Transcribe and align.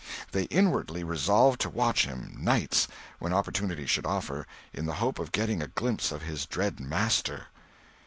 They 0.31 0.45
inwardly 0.45 1.03
resolved 1.03 1.61
to 1.61 1.69
watch 1.69 2.05
him 2.07 2.35
nights, 2.39 2.87
when 3.19 3.33
opportunity 3.35 3.85
should 3.85 4.07
offer, 4.07 4.47
in 4.73 4.87
the 4.87 4.95
hope 4.95 5.19
of 5.19 5.31
getting 5.31 5.61
a 5.61 5.67
glimpse 5.67 6.11
of 6.11 6.23
his 6.23 6.47
dread 6.47 6.79
master. 6.79 7.49